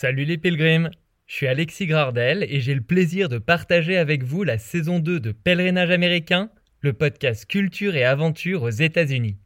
[0.00, 0.90] Salut les pilgrims,
[1.26, 5.18] je suis Alexis Gardel et j'ai le plaisir de partager avec vous la saison 2
[5.18, 6.50] de Pèlerinage américain,
[6.82, 9.38] le podcast culture et aventure aux États-Unis.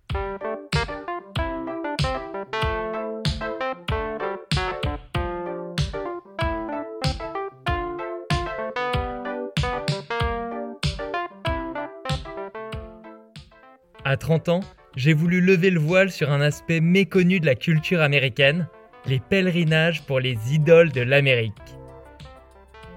[14.05, 14.61] À 30 ans,
[14.97, 18.69] j'ai voulu lever le voile sur un aspect méconnu de la culture américaine,
[19.07, 21.53] les pèlerinages pour les idoles de l'Amérique.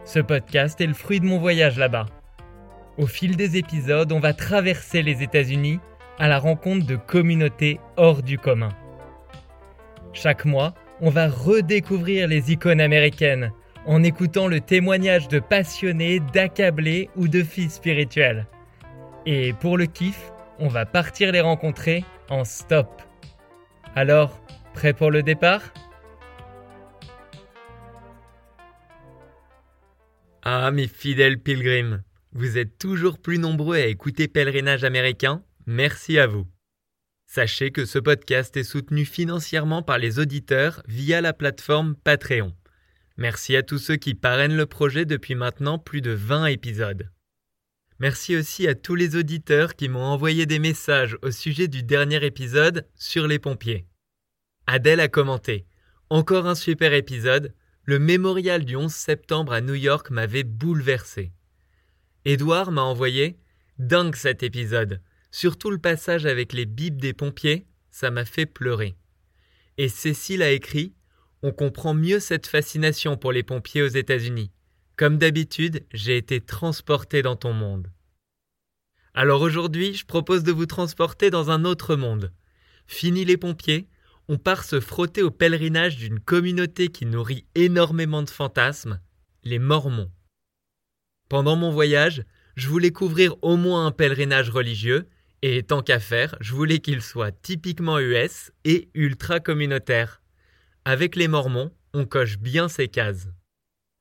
[0.04, 2.06] Ce podcast est le fruit de mon voyage là-bas.
[2.98, 5.80] Au fil des épisodes, on va traverser les États-Unis
[6.20, 8.70] à la rencontre de communautés hors du commun.
[10.14, 13.52] Chaque mois, on va redécouvrir les icônes américaines
[13.86, 18.48] en écoutant le témoignage de passionnés, d'accablés ou de filles spirituelles.
[19.26, 23.02] Et pour le kiff, on va partir les rencontrer en stop.
[23.96, 24.40] Alors,
[24.74, 25.62] prêt pour le départ?
[30.48, 36.28] Ah, mes fidèles pilgrims, vous êtes toujours plus nombreux à écouter Pèlerinage américain, merci à
[36.28, 36.46] vous.
[37.26, 42.54] Sachez que ce podcast est soutenu financièrement par les auditeurs via la plateforme Patreon.
[43.18, 47.10] Merci à tous ceux qui parrainent le projet depuis maintenant plus de 20 épisodes.
[47.98, 52.24] Merci aussi à tous les auditeurs qui m'ont envoyé des messages au sujet du dernier
[52.24, 53.88] épisode sur les pompiers.
[54.68, 55.66] Adèle a commenté
[56.12, 57.52] Encore un super épisode,
[57.86, 61.32] le mémorial du 11 septembre à New York m'avait bouleversé.
[62.26, 63.38] Édouard m'a envoyé
[63.78, 65.02] Dingue cet épisode.
[65.30, 68.96] Surtout le passage avec les bips des pompiers, ça m'a fait pleurer.
[69.78, 70.96] Et Cécile a écrit
[71.44, 74.52] On comprend mieux cette fascination pour les pompiers aux États-Unis.
[74.96, 77.92] Comme d'habitude, j'ai été transporté dans ton monde.
[79.14, 82.32] Alors aujourd'hui, je propose de vous transporter dans un autre monde.
[82.88, 83.88] Fini les pompiers,
[84.28, 89.00] on part se frotter au pèlerinage d'une communauté qui nourrit énormément de fantasmes,
[89.44, 90.12] les Mormons.
[91.30, 92.24] Pendant mon voyage,
[92.56, 95.08] je voulais couvrir au moins un pèlerinage religieux,
[95.42, 100.22] et tant qu'à faire, je voulais qu'il soit typiquement US et ultra communautaire.
[100.86, 103.28] Avec les Mormons, on coche bien ces cases.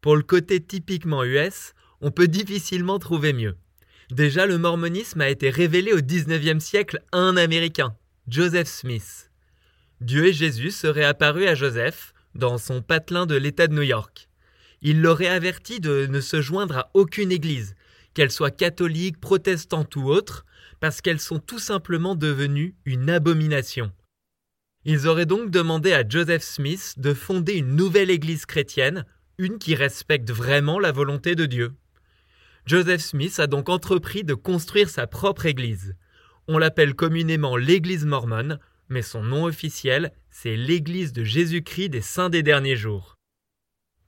[0.00, 3.56] Pour le côté typiquement US, on peut difficilement trouver mieux.
[4.10, 7.96] Déjà, le mormonisme a été révélé au XIXe siècle à un Américain,
[8.28, 9.30] Joseph Smith.
[10.00, 14.28] Dieu et Jésus seraient apparus à Joseph dans son patelin de l'État de New York.
[14.82, 17.74] Il l'aurait averti de ne se joindre à aucune église,
[18.12, 20.44] qu'elle soit catholique, protestante ou autre,
[20.80, 23.92] parce qu'elles sont tout simplement devenues une abomination.
[24.84, 29.06] Ils auraient donc demandé à Joseph Smith de fonder une nouvelle église chrétienne,
[29.38, 31.72] une qui respecte vraiment la volonté de Dieu.
[32.66, 35.94] Joseph Smith a donc entrepris de construire sa propre église.
[36.48, 38.58] On l'appelle communément l'église mormone,
[38.88, 43.14] mais son nom officiel, c'est l'Église de Jésus-Christ des Saints des Derniers Jours.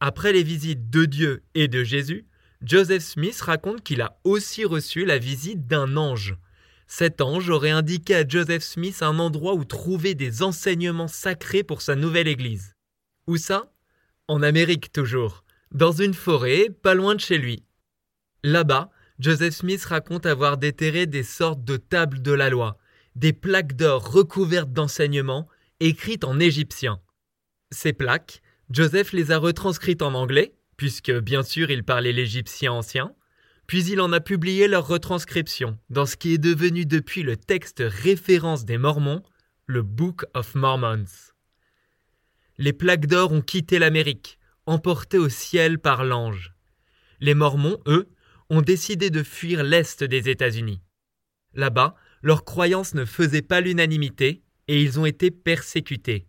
[0.00, 2.26] Après les visites de Dieu et de Jésus,
[2.62, 6.36] Joseph Smith raconte qu'il a aussi reçu la visite d'un ange.
[6.86, 11.82] Cet ange aurait indiqué à Joseph Smith un endroit où trouver des enseignements sacrés pour
[11.82, 12.74] sa nouvelle Église.
[13.26, 13.72] Où ça?
[14.28, 17.64] En Amérique toujours, dans une forêt pas loin de chez lui.
[18.42, 22.76] Là-bas, Joseph Smith raconte avoir déterré des sortes de tables de la loi,
[23.16, 25.48] des plaques d'or recouvertes d'enseignements,
[25.80, 27.00] écrites en égyptien.
[27.70, 33.14] Ces plaques, Joseph les a retranscrites en anglais, puisque bien sûr il parlait l'égyptien ancien,
[33.66, 37.82] puis il en a publié leur retranscription dans ce qui est devenu depuis le texte
[37.84, 39.22] référence des Mormons,
[39.64, 41.32] le Book of Mormons.
[42.58, 46.54] Les plaques d'or ont quitté l'Amérique, emportées au ciel par l'ange.
[47.20, 48.08] Les Mormons, eux,
[48.50, 50.82] ont décidé de fuir l'Est des États-Unis.
[51.54, 56.26] Là-bas, leurs croyances ne faisaient pas l'unanimité et ils ont été persécutés.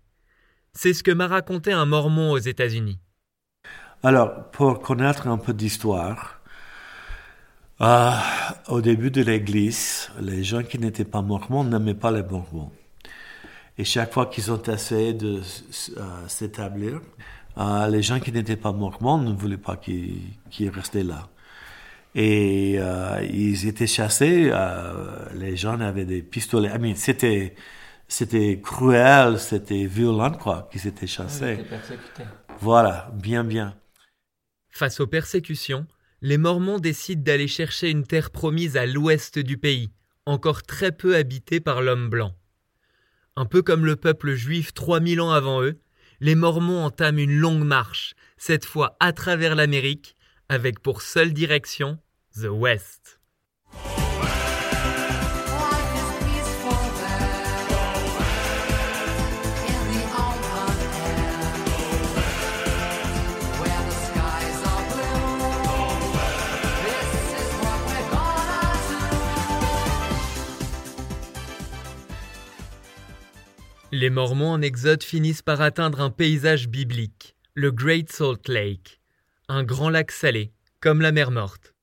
[0.74, 3.00] C'est ce que m'a raconté un mormon aux États-Unis.
[4.04, 6.40] Alors, pour connaître un peu d'histoire,
[7.82, 8.12] euh,
[8.70, 12.72] au début de l'Église, les gens qui n'étaient pas mormons n'aimaient pas les mormons.
[13.78, 15.42] Et chaque fois qu'ils ont essayé de
[15.98, 17.02] euh, s'établir,
[17.58, 21.28] euh, les gens qui n'étaient pas mormons ne voulaient pas qu'ils restaient là.
[22.20, 24.50] Et euh, ils étaient chassés.
[24.52, 26.72] Euh, les gens avaient des pistolets.
[26.74, 27.54] I mean, c'était
[28.08, 31.60] c'était cruel, c'était violent, quoi, qu'ils étaient chassés.
[32.60, 33.76] Voilà, bien, bien.
[34.72, 35.86] Face aux persécutions,
[36.22, 39.92] les Mormons décident d'aller chercher une terre promise à l'ouest du pays,
[40.26, 42.34] encore très peu habitée par l'homme blanc.
[43.36, 45.80] Un peu comme le peuple juif 3000 ans avant eux,
[46.20, 50.16] les Mormons entament une longue marche, cette fois à travers l'Amérique,
[50.50, 52.00] avec pour seule direction
[52.40, 53.20] The West.
[73.92, 79.00] Les Mormons en exode finissent par atteindre un paysage biblique, le Great Salt Lake,
[79.48, 80.52] un grand lac salé,
[80.82, 81.74] comme la mer morte.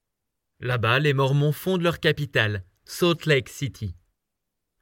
[0.64, 3.94] Là-bas, les Mormons fondent leur capitale, Salt Lake City.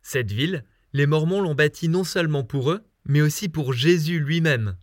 [0.00, 4.76] Cette ville, les Mormons l'ont bâtie non seulement pour eux, mais aussi pour Jésus lui-même.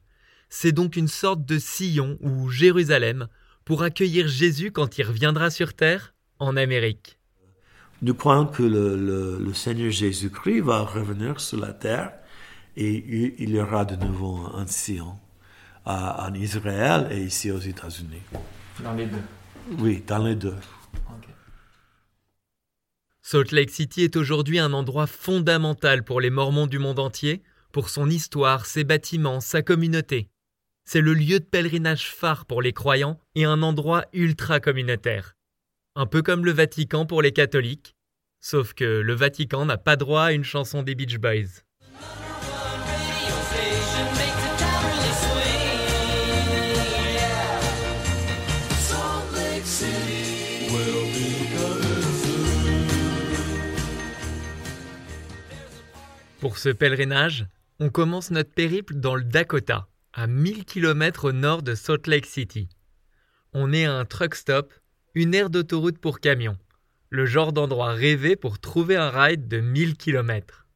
[0.50, 3.30] C'est donc une sorte de sillon ou Jérusalem
[3.64, 7.18] pour accueillir Jésus quand il reviendra sur terre en Amérique.
[8.02, 12.12] Nous croyons que le, Seigneur Jésus-Christ va revenir sur la terre
[12.76, 15.16] et il y aura de nouveau un sillon
[15.86, 18.24] en Israël et ici aux États-Unis.
[18.84, 19.24] Dans les deux
[19.78, 20.56] Oui, dans les deux.
[23.22, 27.90] Salt Lake City est aujourd'hui un endroit fondamental pour les Mormons du monde entier, pour
[27.90, 30.30] son histoire, ses bâtiments, sa communauté.
[30.84, 35.36] C'est le lieu de pèlerinage phare pour les croyants et un endroit ultra communautaire.
[35.96, 37.96] Un peu comme le Vatican pour les catholiques,
[38.40, 41.62] sauf que le Vatican n'a pas droit à une chanson des Beach Boys.
[56.60, 57.48] Ce pèlerinage,
[57.80, 62.26] on commence notre périple dans le Dakota, à 1000 km au nord de Salt Lake
[62.26, 62.68] City.
[63.54, 64.74] On est à un truck stop,
[65.16, 66.58] une aire d'autoroute pour camions,
[67.10, 70.68] le genre d'endroit rêvé pour trouver un ride de 1000 km.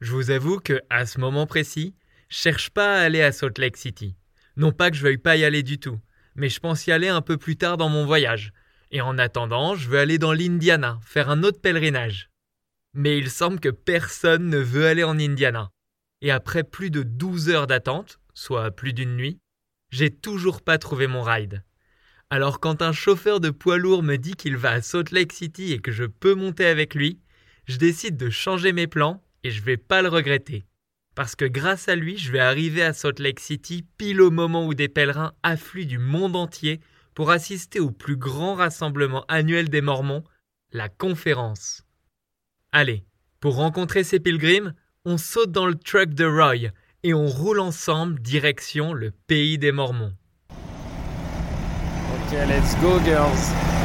[0.00, 1.94] Je vous avoue que, à ce moment précis,
[2.28, 4.16] cherche pas à aller à Salt Lake City.
[4.56, 6.00] Non pas que je veuille pas y aller du tout,
[6.34, 8.52] mais je pense y aller un peu plus tard dans mon voyage.
[8.90, 12.30] Et en attendant, je veux aller dans l'Indiana, faire un autre pèlerinage
[12.94, 15.70] mais il semble que personne ne veut aller en Indiana.
[16.20, 19.38] Et après plus de 12 heures d'attente, soit plus d'une nuit,
[19.90, 21.62] j'ai toujours pas trouvé mon ride.
[22.30, 25.72] Alors quand un chauffeur de poids lourd me dit qu'il va à Salt Lake City
[25.72, 27.20] et que je peux monter avec lui,
[27.66, 30.66] je décide de changer mes plans et je vais pas le regretter.
[31.14, 34.66] Parce que grâce à lui, je vais arriver à Salt Lake City pile au moment
[34.66, 36.80] où des pèlerins affluent du monde entier
[37.14, 40.22] pour assister au plus grand rassemblement annuel des Mormons,
[40.70, 41.82] la conférence.
[42.72, 43.02] Allez,
[43.40, 44.74] pour rencontrer ces pilgrims,
[45.06, 46.70] on saute dans le truck de Roy
[47.02, 50.12] et on roule ensemble direction le pays des Mormons.
[50.50, 53.77] Ok, let's go girls.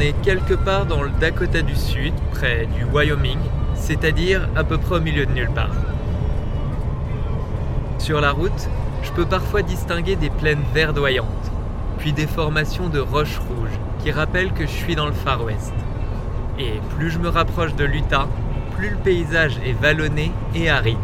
[0.00, 3.38] Est quelque part dans le Dakota du Sud, près du Wyoming,
[3.74, 5.74] c'est-à-dire à peu près au milieu de nulle part.
[7.98, 8.68] Sur la route,
[9.02, 11.26] je peux parfois distinguer des plaines verdoyantes,
[11.98, 15.74] puis des formations de roches rouges qui rappellent que je suis dans le Far West.
[16.58, 18.26] Et plus je me rapproche de l'Utah,
[18.76, 20.96] plus le paysage est vallonné et aride.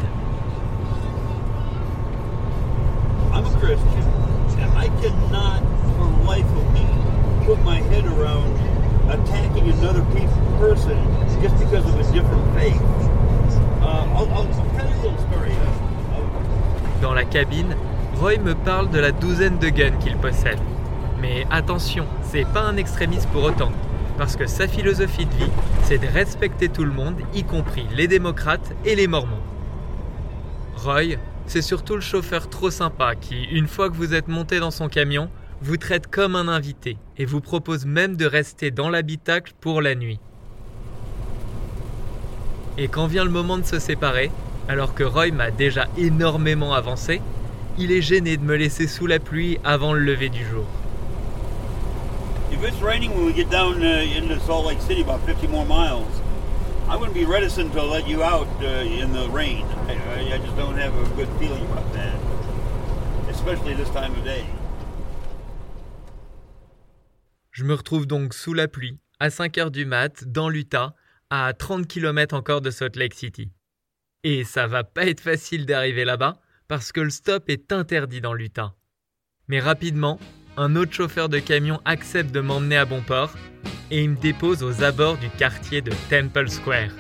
[18.15, 20.59] Roy me parle de la douzaine de guns qu'il possède.
[21.21, 23.73] Mais attention, c'est pas un extrémiste pour autant,
[24.17, 25.51] parce que sa philosophie de vie,
[25.83, 29.43] c'est de respecter tout le monde, y compris les démocrates et les mormons.
[30.77, 31.17] Roy,
[31.47, 34.89] c'est surtout le chauffeur trop sympa qui, une fois que vous êtes monté dans son
[34.89, 35.29] camion,
[35.61, 39.95] vous traite comme un invité et vous propose même de rester dans l'habitacle pour la
[39.95, 40.21] nuit.
[42.79, 44.31] Et quand vient le moment de se séparer,
[44.69, 47.21] alors que Roy m'a déjà énormément avancé,
[47.79, 50.67] il est gêné de me laisser sous la pluie avant le lever du jour.
[52.51, 55.67] If it's raining when we get down uh, into Salt Lake City about 50 more
[55.67, 56.07] miles,
[56.89, 59.67] I wouldn't be reticent to let you out uh, in the rain.
[59.89, 62.15] I, I just don't have a good feeling about that,
[63.29, 64.45] especially this time of day.
[67.51, 70.95] Je me retrouve donc sous la pluie, à 5 heures du mat, dans l'Utah,
[71.31, 73.51] à 30 km encore de Salt Lake City.
[74.29, 78.35] Et ça va pas être facile d'arriver là-bas parce que le stop est interdit dans
[78.35, 78.75] l'Utah.
[79.47, 80.19] Mais rapidement,
[80.57, 83.31] un autre chauffeur de camion accepte de m'emmener à bon port
[83.93, 86.91] et il me dépose aux abords du quartier de Temple Square.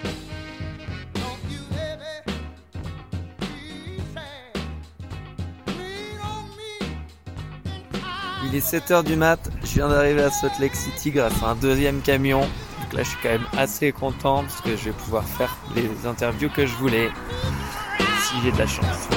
[8.44, 11.56] Il est 7h du mat, je viens d'arriver à Salt Lake City grâce à un
[11.56, 12.48] deuxième camion
[12.86, 16.06] donc là je suis quand même assez content parce que je vais pouvoir faire les
[16.06, 17.10] interviews que je voulais.
[17.98, 19.08] Si j'ai de la chance.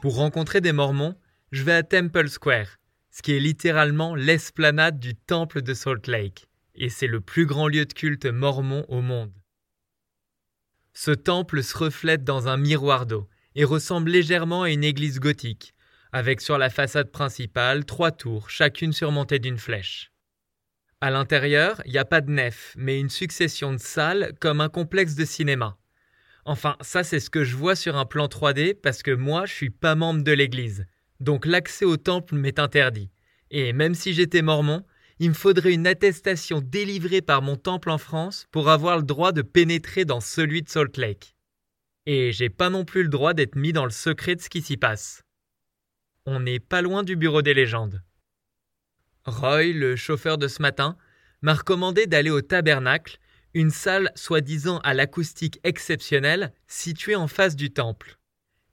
[0.00, 1.16] Pour rencontrer des Mormons,
[1.50, 2.66] je vais à Temple Square,
[3.10, 6.46] ce qui est littéralement l'esplanade du temple de Salt Lake,
[6.76, 9.32] et c'est le plus grand lieu de culte mormon au monde.
[11.00, 15.72] Ce temple se reflète dans un miroir d'eau et ressemble légèrement à une église gothique,
[16.10, 20.10] avec sur la façade principale trois tours, chacune surmontée d'une flèche.
[21.00, 24.68] À l'intérieur, il n'y a pas de nef, mais une succession de salles comme un
[24.68, 25.78] complexe de cinéma.
[26.44, 29.54] Enfin, ça c'est ce que je vois sur un plan 3D parce que moi je
[29.54, 30.84] suis pas membre de l'église.
[31.20, 33.12] Donc l'accès au temple m'est interdit.
[33.52, 34.84] Et même si j'étais mormon,
[35.20, 39.32] il me faudrait une attestation délivrée par mon temple en France pour avoir le droit
[39.32, 41.34] de pénétrer dans celui de Salt Lake.
[42.06, 44.62] Et j'ai pas non plus le droit d'être mis dans le secret de ce qui
[44.62, 45.22] s'y passe.
[46.24, 48.02] On n'est pas loin du bureau des légendes.
[49.24, 50.96] Roy, le chauffeur de ce matin,
[51.42, 53.18] m'a recommandé d'aller au tabernacle,
[53.54, 58.18] une salle soi-disant à l'acoustique exceptionnelle située en face du temple.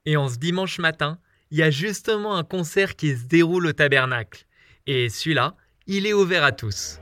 [0.04, 1.18] Et en ce dimanche matin,
[1.50, 4.46] il y a justement un concert qui se déroule au tabernacle.
[4.86, 5.56] Et celui-là,
[5.86, 7.00] il est ouvert à tous.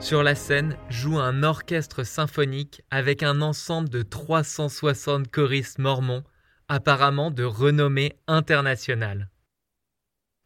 [0.00, 6.24] Sur la scène joue un orchestre symphonique avec un ensemble de 360 choristes mormons
[6.68, 9.28] apparemment de renommée internationale.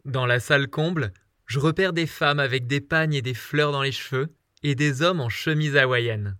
[0.05, 1.13] Dans la salle comble,
[1.47, 5.03] je repère des femmes avec des pagnes et des fleurs dans les cheveux et des
[5.03, 6.37] hommes en chemise hawaïenne.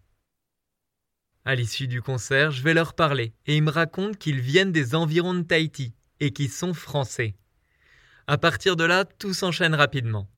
[1.45, 4.95] À l'issue du concert, je vais leur parler et ils me racontent qu'ils viennent des
[4.95, 7.35] environs de Tahiti et qu'ils sont français.
[8.27, 10.31] À partir de là, tout s'enchaîne rapidement.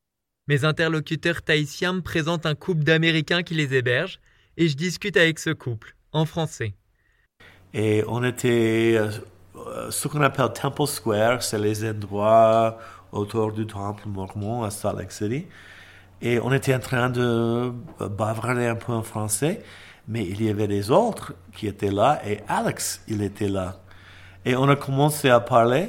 [0.48, 4.20] Mes interlocuteurs tahitiens me présentent un couple d'Américains qui les hébergent
[4.56, 6.74] et je discute avec ce couple, en français.
[7.72, 12.78] Et on était euh, ce qu'on appelle Temple Square, c'est les endroits
[13.16, 15.46] autour du temple mormon à Salt Lake City.
[16.22, 19.62] Et on était en train de bavarder un peu en français,
[20.08, 23.76] mais il y avait des autres qui étaient là et Alex, il était là.
[24.44, 25.88] Et on a commencé à parler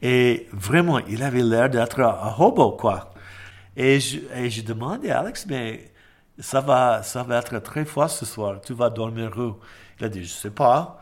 [0.00, 3.12] et vraiment, il avait l'air d'être un hobo, quoi.
[3.76, 5.92] Et je, et je demandais à Alex, mais
[6.38, 9.56] ça va, ça va être très froid ce soir, tu vas dormir où?
[9.98, 11.00] Il a dit, je sais pas.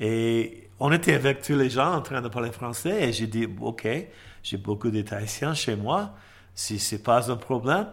[0.00, 3.46] Et on était avec tous les gens en train de parler français et j'ai dit,
[3.60, 3.86] OK,
[4.42, 6.14] j'ai beaucoup d'Haïtiens chez moi.
[6.54, 7.88] Si c'est pas un problème,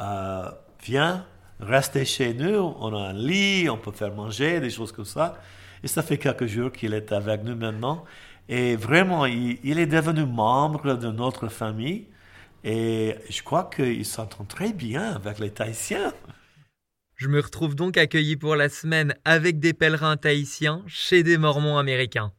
[0.00, 0.50] euh,
[0.82, 1.26] viens,
[1.60, 2.74] restez chez nous.
[2.80, 5.36] On a un lit, on peut faire manger, des choses comme ça.
[5.82, 8.04] Et ça fait quelques jours qu'il est avec nous maintenant.
[8.48, 12.06] Et vraiment, il, il est devenu membre de notre famille.
[12.64, 16.12] Et je crois qu'il s'entend très bien avec les Tahitiens.
[17.18, 21.76] Je me retrouve donc accueilli pour la semaine avec des pèlerins tahitiens chez des Mormons
[21.76, 22.32] américains.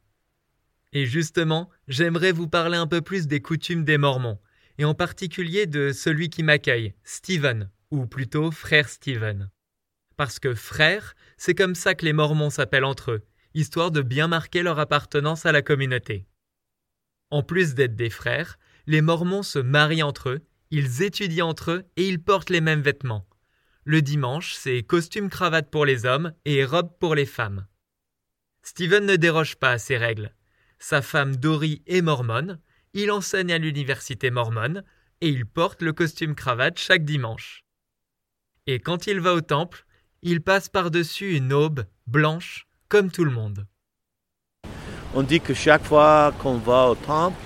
[0.93, 4.39] Et justement, j'aimerais vous parler un peu plus des coutumes des Mormons,
[4.77, 9.49] et en particulier de celui qui m'accueille, Stephen, ou plutôt frère Stephen.
[10.15, 14.29] Parce que frère, c'est comme ça que les Mormons s'appellent entre eux, histoire de bien
[14.29, 16.25] marquer leur appartenance à la communauté.
[17.31, 18.57] En plus d'être des frères,
[18.87, 22.81] les Mormons se marient entre eux, ils étudient entre eux et ils portent les mêmes
[22.81, 23.28] vêtements.
[23.85, 27.65] Le dimanche, c'est costume cravate pour les hommes et robe pour les femmes.
[28.61, 30.33] Steven ne déroge pas à ces règles.
[30.79, 32.59] Sa femme Dory est mormone,
[32.93, 34.83] il enseigne à l'université mormone
[35.21, 37.63] et il porte le costume cravate chaque dimanche.
[38.67, 39.85] Et quand il va au temple,
[40.21, 43.65] il passe par-dessus une aube blanche comme tout le monde.
[45.15, 47.39] On dit que chaque fois qu'on va au temple,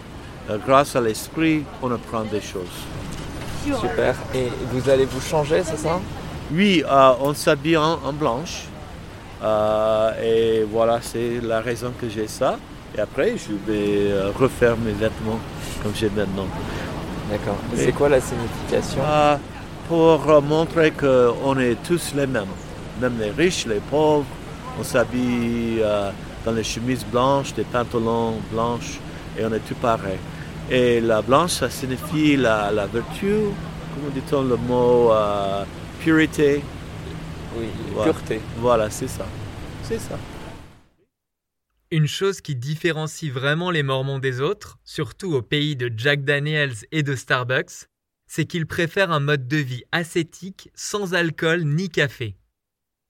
[0.65, 2.67] grâce à l'esprit, on apprend des choses.
[3.63, 4.15] Super.
[4.35, 6.01] Et vous allez vous changer, c'est ça?
[6.53, 8.65] Oui, euh, on s'habille en, blanche.
[9.41, 12.57] Euh, et voilà, c'est la raison que j'ai ça.
[12.95, 15.39] Et après, je vais euh, refaire mes vêtements
[15.81, 16.45] comme j'ai maintenant.
[17.29, 17.57] D'accord.
[17.75, 19.01] C'est quoi la signification?
[19.87, 22.53] Pour montrer qu'on est tous les mêmes.
[23.01, 24.25] Même les riches, les pauvres.
[24.79, 25.83] On s'habille
[26.45, 28.99] dans les chemises blanches, des pantalons blanches.
[29.37, 30.19] Et on est tous pareils.
[30.69, 33.33] Et la blanche, ça signifie la, la vertu.
[33.93, 35.11] Comment dit-on le mot
[36.03, 36.61] purité.
[37.55, 37.67] Oui,
[38.03, 38.41] pureté.
[38.57, 39.25] Voilà, c'est ça.
[39.83, 40.19] C'est ça.
[41.91, 46.73] Une chose qui différencie vraiment les Mormons des autres, surtout au pays de Jack Daniels
[46.91, 47.87] et de Starbucks,
[48.27, 52.35] c'est qu'ils préfèrent un mode de vie ascétique sans alcool ni café.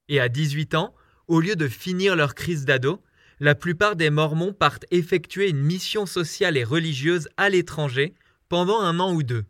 [0.07, 0.93] Et à 18 ans,
[1.27, 3.01] au lieu de finir leur crise d'ado,
[3.39, 8.13] la plupart des Mormons partent effectuer une mission sociale et religieuse à l'étranger
[8.49, 9.45] pendant un an ou deux.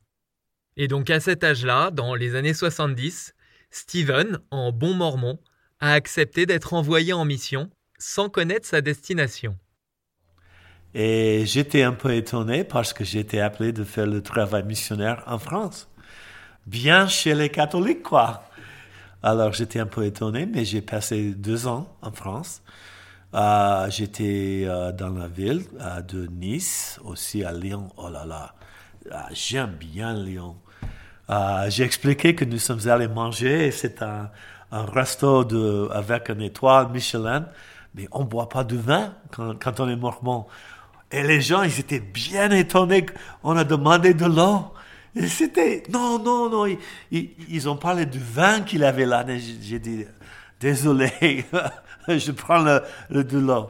[0.78, 3.34] Et donc à cet âge-là, dans les années 70,
[3.70, 5.40] Stephen, en bon mormon,
[5.80, 9.58] a accepté d'être envoyé en mission sans connaître sa destination.
[10.94, 15.40] Et j'étais un peu étonné parce que j'étais appelé de faire le travail missionnaire en
[15.40, 15.90] France.
[16.68, 18.44] Bien chez les catholiques, quoi.
[19.24, 22.62] Alors j'étais un peu étonné, mais j'ai passé deux ans en France.
[23.34, 25.64] Euh, j'étais euh, dans la ville
[26.08, 27.90] de Nice, aussi à Lyon.
[27.98, 28.54] Oh là là,
[29.32, 30.58] j'aime bien Lyon.
[31.30, 34.30] J'ai expliqué que nous sommes allés manger c'est un,
[34.72, 35.46] resto
[35.92, 37.48] avec une étoile Michelin,
[37.94, 40.48] mais on ne boit pas de vin quand, on est mormon.
[41.12, 43.06] Et les gens, ils étaient bien étonnés.
[43.44, 44.74] On a demandé de l'eau.
[45.28, 46.76] C'était, non, non, non.
[47.12, 49.24] Ils, ont parlé du vin qu'il avait là.
[49.28, 50.06] J'ai dit,
[50.60, 51.12] désolé,
[52.08, 52.64] je prends
[53.10, 53.70] le de l'eau.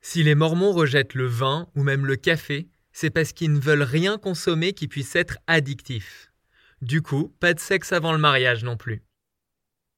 [0.00, 3.82] Si les Mormons rejettent le vin ou même le café, c'est parce qu'ils ne veulent
[3.82, 6.30] rien consommer qui puisse être addictif.
[6.80, 9.02] Du coup, pas de sexe avant le mariage non plus.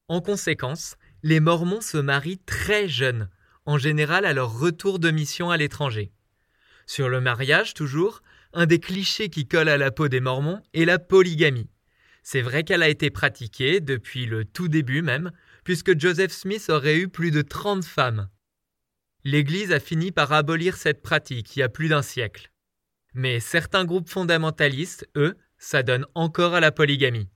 [0.08, 3.28] En conséquence, les Mormons se marient très jeunes,
[3.66, 6.10] en général à leur retour de mission à l'étranger.
[6.86, 8.22] Sur le mariage, toujours,
[8.54, 11.68] un des clichés qui colle à la peau des Mormons est la polygamie.
[12.22, 15.32] C'est vrai qu'elle a été pratiquée depuis le tout début même,
[15.64, 18.30] puisque Joseph Smith aurait eu plus de 30 femmes.
[19.22, 22.50] L'Église a fini par abolir cette pratique il y a plus d'un siècle.
[23.18, 27.30] Mais certains groupes fondamentalistes, eux, s'adonnent encore à la polygamie.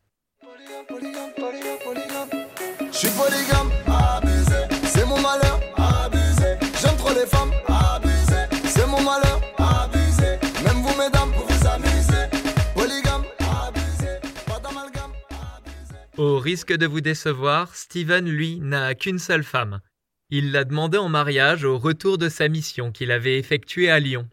[2.92, 6.58] Je suis polygame, abusé, c'est mon malheur, abusé.
[6.82, 10.38] J'aime trop les femmes, abusé, c'est mon malheur, abusé.
[10.62, 12.28] Même vous, mesdames, pour vous amuser.
[12.74, 15.94] Polygame, abusé, pas d'amalgame, abusé.
[16.18, 19.80] Au risque de vous décevoir, Steven, lui, n'a qu'une seule femme.
[20.28, 24.28] Il l'a demandé en mariage au retour de sa mission qu'il avait effectuée à Lyon.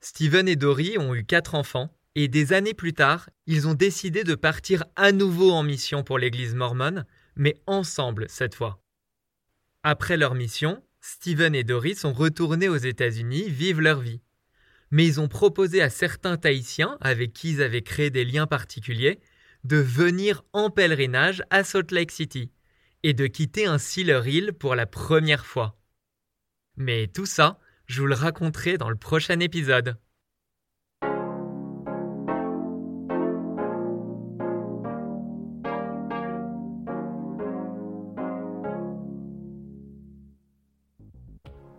[0.00, 4.24] Steven et Dory ont eu quatre enfants, et des années plus tard, ils ont décidé
[4.24, 7.06] de partir à nouveau en mission pour l'Église mormone,
[7.36, 8.82] mais ensemble cette fois.
[9.82, 14.20] Après leur mission, Steven et Dory sont retournés aux États-Unis vivre leur vie.
[14.90, 19.20] Mais ils ont proposé à certains Tahitiens, avec qui ils avaient créé des liens particuliers,
[19.64, 22.50] de venir en pèlerinage à Salt Lake City
[23.02, 25.78] et de quitter ainsi leur île pour la première fois.
[26.76, 27.58] Mais tout ça,
[27.88, 29.96] je vous le raconterai dans le prochain épisode.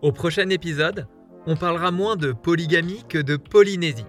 [0.01, 1.07] Au prochain épisode,
[1.45, 4.05] on parlera moins de polygamie que de Polynésie.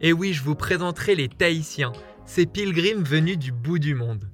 [0.00, 1.92] Et oui, je vous présenterai les Tahitiens,
[2.24, 4.30] ces pilgrims venus du bout du monde.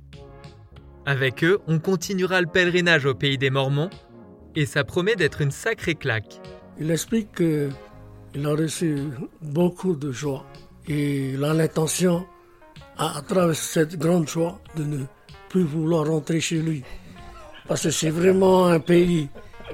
[1.06, 3.90] Avec eux, on continuera le pèlerinage au pays des Mormons,
[4.54, 6.40] et ça promet d'être une sacrée claque.
[6.80, 8.96] Il explique qu'il a reçu
[9.42, 10.46] beaucoup de joie,
[10.86, 12.26] et il a l'intention,
[12.96, 15.04] à, travers cette grande joie, de ne
[15.48, 16.84] plus vouloir rentrer chez lui.
[17.66, 19.28] Parce que c'est vraiment un pays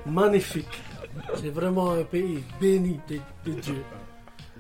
[0.07, 0.83] magnifique.
[1.37, 3.83] C'est vraiment un pays béni de, Dieu.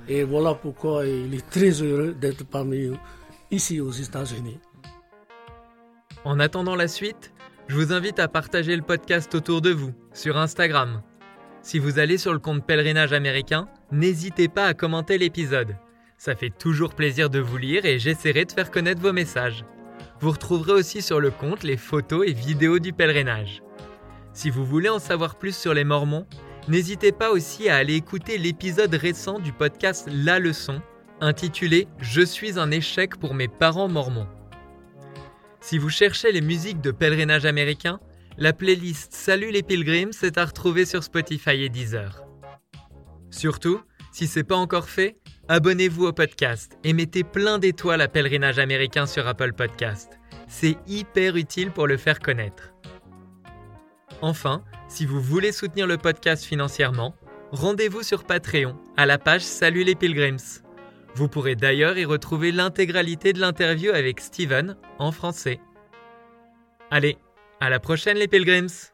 [0.06, 2.98] Et voilà pourquoi il est très heureux d'être parmi nous
[3.50, 4.58] ici aux États-Unis.
[6.24, 7.32] En attendant la suite,
[7.68, 11.02] je vous invite à partager le podcast autour de vous, sur Instagram.
[11.64, 15.74] Si vous allez sur le compte Pèlerinage américain, n'hésitez pas à commenter l'épisode.
[16.18, 19.64] Ça fait toujours plaisir de vous lire et j'essaierai de faire connaître vos messages.
[20.20, 23.62] Vous retrouverez aussi sur le compte les photos et vidéos du pèlerinage.
[24.34, 26.26] Si vous voulez en savoir plus sur les Mormons,
[26.68, 30.82] n'hésitez pas aussi à aller écouter l'épisode récent du podcast La Leçon,
[31.22, 34.28] intitulé Je suis un échec pour mes parents mormons.
[35.62, 38.00] Si vous cherchez les musiques de pèlerinage américain,
[38.36, 42.24] la playlist Salut les Pilgrims est à retrouver sur Spotify et Deezer.
[43.30, 43.80] Surtout,
[44.12, 45.16] si c'est pas encore fait,
[45.48, 50.18] abonnez-vous au podcast et mettez plein d'étoiles à pèlerinage américain sur Apple Podcast.
[50.48, 52.72] C'est hyper utile pour le faire connaître.
[54.20, 57.14] Enfin, si vous voulez soutenir le podcast financièrement,
[57.52, 60.62] rendez-vous sur Patreon à la page Salut les Pilgrims.
[61.14, 65.60] Vous pourrez d'ailleurs y retrouver l'intégralité de l'interview avec Steven en français.
[66.90, 67.16] Allez,
[67.64, 68.92] à la prochaine les Pilgrims